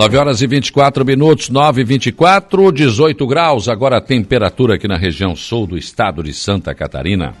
[0.00, 3.68] 9 horas e 24 minutos, 9 e 24, 18 graus.
[3.68, 7.34] Agora a temperatura aqui na região sul do estado de Santa Catarina.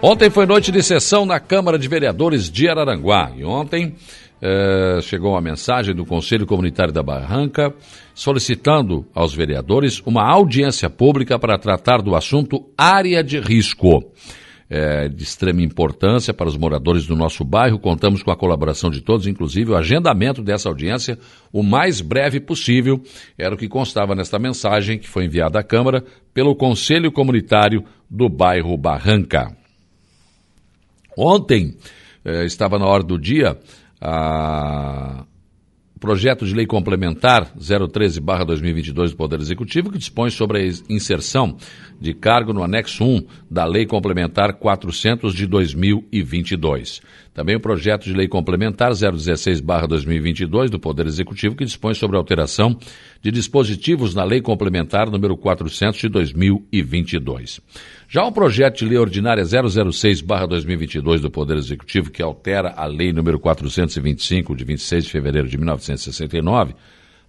[0.00, 3.32] Ontem foi noite de sessão na Câmara de Vereadores de Araranguá.
[3.36, 3.96] E ontem
[4.40, 7.74] eh, chegou uma mensagem do Conselho Comunitário da Barranca
[8.14, 14.04] solicitando aos vereadores uma audiência pública para tratar do assunto área de risco
[14.70, 17.80] é, de extrema importância para os moradores do nosso bairro.
[17.80, 21.18] Contamos com a colaboração de todos, inclusive o agendamento dessa audiência
[21.52, 23.02] o mais breve possível.
[23.36, 28.28] Era o que constava nesta mensagem que foi enviada à Câmara pelo Conselho Comunitário do
[28.28, 29.54] bairro Barranca.
[31.18, 31.74] Ontem
[32.24, 33.58] eh, estava na hora do dia
[34.00, 35.24] a
[36.00, 41.58] projeto de lei complementar 013/2022 do Poder Executivo que dispõe sobre a inserção
[42.00, 47.02] de cargo no anexo 1 da Lei Complementar 400 de 2022.
[47.34, 52.76] Também o projeto de lei complementar 016/2022 do Poder Executivo que dispõe sobre a alteração
[53.22, 57.60] de dispositivos na Lei Complementar número 400 de 2022.
[58.12, 63.38] Já o projeto de lei ordinária 006/2022 do Poder Executivo que altera a Lei número
[63.38, 66.74] 425 de 26 de fevereiro de 1969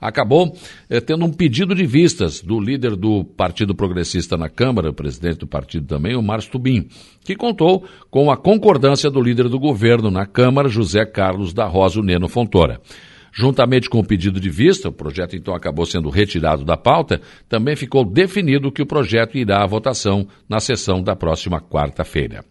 [0.01, 0.57] acabou
[0.89, 5.37] eh, tendo um pedido de vistas do líder do Partido Progressista na Câmara, o presidente
[5.37, 6.87] do partido também, o Márcio Tubim,
[7.23, 12.01] que contou com a concordância do líder do governo na Câmara, José Carlos da Rosa
[12.01, 12.81] Neno Fontoura.
[13.31, 17.75] Juntamente com o pedido de vista, o projeto então acabou sendo retirado da pauta, também
[17.75, 22.43] ficou definido que o projeto irá à votação na sessão da próxima quarta-feira.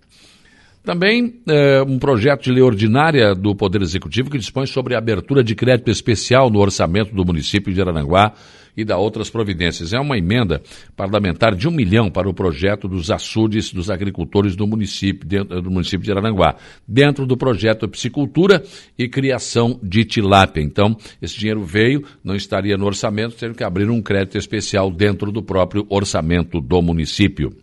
[0.83, 5.45] Também é, um projeto de lei ordinária do Poder Executivo que dispõe sobre a abertura
[5.45, 8.33] de crédito especial no orçamento do município de Arananguá
[8.75, 9.93] e da outras providências.
[9.93, 10.63] É uma emenda
[10.97, 15.71] parlamentar de um milhão para o projeto dos açudes dos agricultores do município, dentro, do
[15.71, 16.57] município de Arananguá,
[16.89, 18.63] dentro do projeto Piscicultura
[18.99, 20.63] e Criação de Tilápia.
[20.63, 25.31] Então, esse dinheiro veio, não estaria no orçamento, tendo que abrir um crédito especial dentro
[25.31, 27.55] do próprio orçamento do município.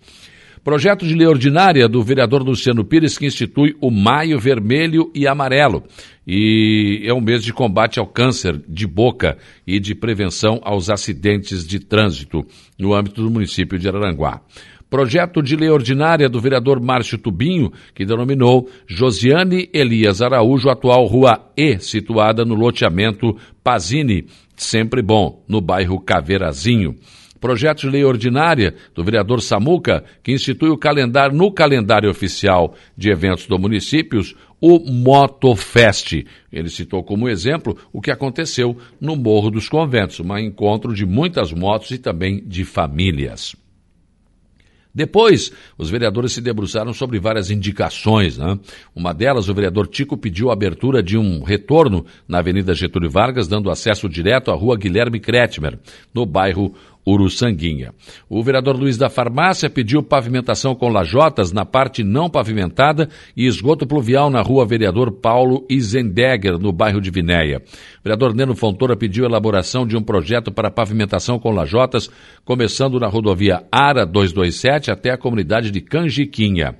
[0.67, 5.81] Projeto de lei ordinária do vereador Luciano Pires que institui o Maio Vermelho e Amarelo.
[6.27, 11.65] E é um mês de combate ao câncer de boca e de prevenção aos acidentes
[11.65, 12.45] de trânsito
[12.77, 14.41] no âmbito do município de Araranguá.
[14.89, 21.49] Projeto de lei ordinária do vereador Márcio Tubinho, que denominou Josiane Elias Araújo, atual Rua
[21.55, 24.25] E, situada no loteamento Pazini,
[24.57, 26.93] sempre bom, no bairro Caveirazinho.
[27.39, 33.09] Projeto de lei ordinária do vereador Samuca, que institui o calendário no calendário oficial de
[33.09, 36.25] eventos do municípios, o Motofest.
[36.51, 41.51] Ele citou como exemplo o que aconteceu no Morro dos Conventos, um encontro de muitas
[41.53, 43.55] motos e também de famílias.
[44.97, 48.35] Depois, os vereadores se debruçaram sobre várias indicações.
[48.35, 48.57] Né?
[48.95, 53.47] Uma delas, o vereador Tico pediu a abertura de um retorno na Avenida Getúlio Vargas,
[53.47, 55.77] dando acesso direto à rua Guilherme Kretmer,
[56.11, 56.73] no bairro
[57.07, 57.93] Uruçanguinha.
[58.29, 63.87] O vereador Luiz da Farmácia pediu pavimentação com lajotas na parte não pavimentada e esgoto
[63.87, 67.61] pluvial na rua Vereador Paulo Izendegger, no bairro de Vinéia.
[67.99, 72.09] O vereador Neno Fontoura pediu elaboração de um projeto para pavimentação com lajotas,
[72.43, 76.75] começando na rodovia Ara 227 até a comunidade de Canjiquinha.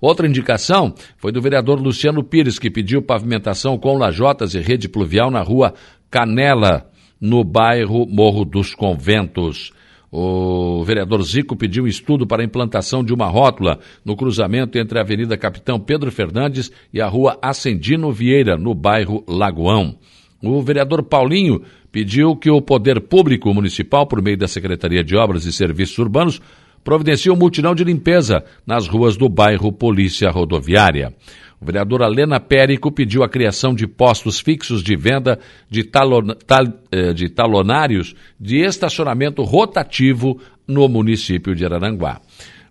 [0.00, 5.30] Outra indicação foi do vereador Luciano Pires, que pediu pavimentação com lajotas e rede pluvial
[5.30, 5.74] na rua
[6.10, 6.89] Canela,
[7.20, 9.72] no bairro Morro dos Conventos.
[10.12, 15.02] O vereador Zico pediu estudo para a implantação de uma rótula no cruzamento entre a
[15.02, 19.96] Avenida Capitão Pedro Fernandes e a Rua Ascendino Vieira, no bairro Lagoão.
[20.42, 25.44] O vereador Paulinho pediu que o poder público municipal, por meio da Secretaria de Obras
[25.44, 26.40] e Serviços Urbanos,
[26.82, 31.14] providencie um mutirão de limpeza nas ruas do bairro Polícia Rodoviária.
[31.60, 35.38] O vereador Alena Périco pediu a criação de postos fixos de venda
[35.68, 42.20] de, talon, tal, eh, de talonários de estacionamento rotativo no município de Araranguá.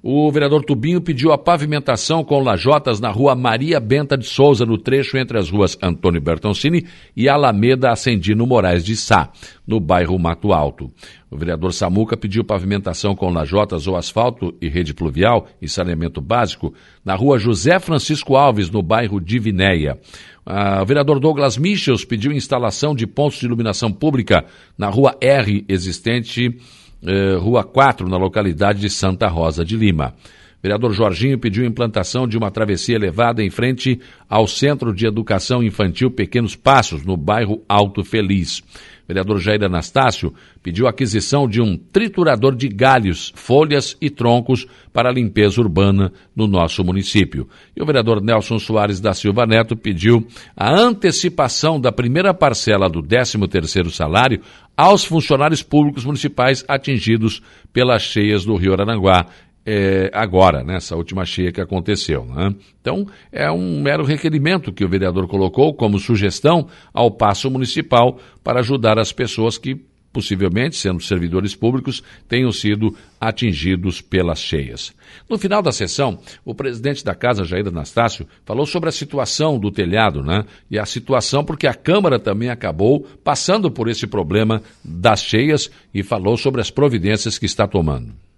[0.01, 4.77] O vereador Tubinho pediu a pavimentação com lajotas na rua Maria Benta de Souza, no
[4.77, 9.29] trecho entre as ruas Antônio Bertoncini e Alameda Ascendino Moraes de Sá,
[9.67, 10.89] no bairro Mato Alto.
[11.29, 16.73] O vereador Samuca pediu pavimentação com lajotas ou asfalto e rede pluvial e saneamento básico
[17.03, 19.99] na rua José Francisco Alves, no bairro Divinéia.
[20.45, 24.45] Ah, o vereador Douglas Michels pediu instalação de pontos de iluminação pública
[24.77, 26.57] na rua R, existente
[27.03, 30.13] eh, Rua 4, na localidade de Santa Rosa de Lima.
[30.59, 35.63] O vereador Jorginho pediu implantação de uma travessia elevada em frente ao Centro de Educação
[35.63, 38.61] Infantil Pequenos Passos, no bairro Alto Feliz.
[39.09, 45.09] Vereador Jair Anastácio pediu a aquisição de um triturador de galhos, folhas e troncos para
[45.09, 47.49] a limpeza urbana no nosso município.
[47.75, 50.25] E o vereador Nelson Soares da Silva Neto pediu
[50.55, 54.41] a antecipação da primeira parcela do 13º salário
[54.77, 57.41] aos funcionários públicos municipais atingidos
[57.73, 59.25] pelas cheias do Rio Arananguá
[59.71, 62.25] é, agora, nessa última cheia que aconteceu.
[62.25, 62.55] Né?
[62.81, 68.61] Então, é um mero requerimento que o vereador colocou como sugestão ao passo municipal para
[68.61, 69.79] ajudar as pessoas que,
[70.11, 74.91] possivelmente, sendo servidores públicos, tenham sido atingidos pelas cheias.
[75.29, 79.69] No final da sessão, o presidente da casa, Jair Anastácio, falou sobre a situação do
[79.69, 80.45] telhado, né?
[80.71, 86.01] E a situação porque a Câmara também acabou passando por esse problema das cheias e
[86.01, 88.28] falou sobre as providências que está tomando.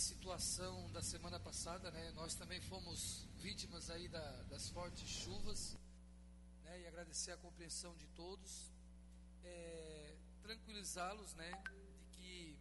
[0.00, 2.10] Situação da semana passada, né?
[2.12, 5.76] Nós também fomos vítimas aí da, das fortes chuvas,
[6.64, 6.80] né?
[6.80, 8.70] E agradecer a compreensão de todos,
[9.44, 11.50] é, tranquilizá-los, né?
[11.52, 12.58] De que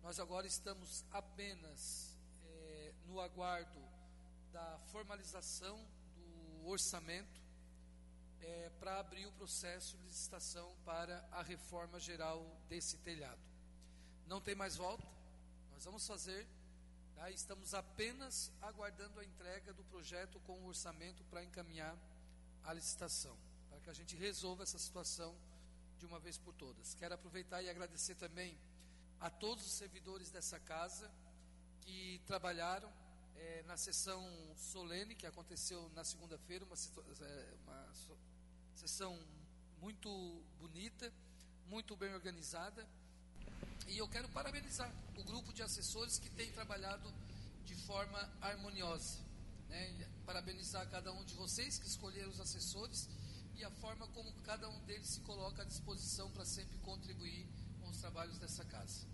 [0.00, 3.80] nós agora estamos apenas é, no aguardo
[4.52, 5.76] da formalização
[6.14, 7.45] do orçamento
[8.40, 13.40] é, para abrir o processo de licitação para a reforma geral desse telhado.
[14.26, 15.06] Não tem mais volta.
[15.72, 16.46] Nós vamos fazer
[17.16, 17.30] Tá?
[17.30, 21.96] Estamos apenas aguardando a entrega do projeto com o orçamento para encaminhar
[22.62, 23.34] a licitação,
[23.70, 25.34] para que a gente resolva essa situação
[25.98, 26.94] de uma vez por todas.
[26.94, 28.58] Quero aproveitar e agradecer também
[29.18, 31.10] a todos os servidores dessa casa
[31.80, 32.92] que trabalharam
[33.36, 34.22] é, na sessão
[34.56, 36.76] solene que aconteceu na segunda-feira, uma,
[37.20, 37.94] é, uma
[38.74, 39.18] sessão
[39.80, 40.08] muito
[40.58, 41.12] bonita,
[41.68, 42.86] muito bem organizada
[43.88, 47.12] e eu quero parabenizar o grupo de assessores que tem trabalhado
[47.64, 49.20] de forma harmoniosa.
[49.68, 50.08] Né?
[50.24, 53.08] Parabenizar cada um de vocês que escolheram os assessores
[53.54, 57.46] e a forma como cada um deles se coloca à disposição para sempre contribuir
[57.80, 59.06] com os trabalhos dessa casa.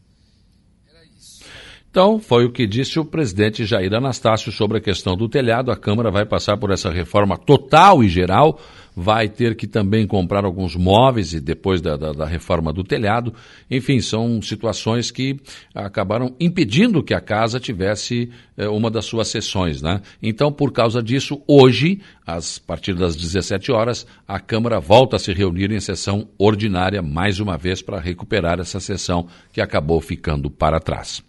[1.90, 5.70] Então, foi o que disse o presidente Jair Anastácio sobre a questão do telhado.
[5.70, 8.58] A Câmara vai passar por essa reforma total e geral
[8.94, 13.32] vai ter que também comprar alguns móveis e depois da, da, da, reforma do telhado.
[13.70, 15.36] Enfim, são situações que
[15.74, 19.80] acabaram impedindo que a casa tivesse eh, uma das suas sessões.
[19.80, 20.00] Né?
[20.22, 25.18] Então, por causa disso, hoje, às, a partir das 17 horas, a Câmara volta a
[25.18, 30.50] se reunir em sessão ordinária mais uma vez para recuperar essa sessão que acabou ficando
[30.50, 31.22] para trás.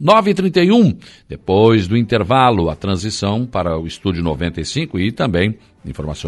[0.00, 0.96] 9h31,
[1.28, 6.26] depois do intervalo, a transição para o Estúdio 95 e também informações